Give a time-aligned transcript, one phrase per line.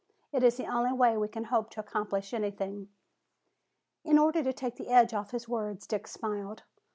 [0.31, 2.89] It is the only way we can hope to accomplish anything."
[4.03, 6.63] In order to take the edge off his words Dick smiled.